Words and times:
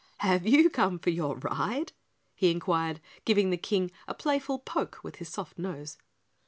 "Have 0.17 0.47
you 0.47 0.67
come 0.71 0.97
for 0.97 1.11
your 1.11 1.35
ride?" 1.37 1.91
he 2.33 2.49
inquired, 2.49 3.01
giving 3.23 3.51
the 3.51 3.55
King 3.55 3.91
a 4.07 4.15
playful 4.15 4.57
poke 4.57 4.99
with 5.03 5.17
his 5.17 5.29
soft 5.29 5.59
nose. 5.59 5.99